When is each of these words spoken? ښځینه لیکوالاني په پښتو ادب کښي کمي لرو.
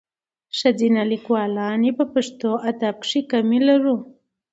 ښځینه 0.59 1.01
لیکوالاني 1.11 1.91
په 1.97 2.03
پښتو 2.13 2.49
ادب 2.69 2.95
کښي 3.01 3.21
کمي 3.31 3.59
لرو. 3.67 3.95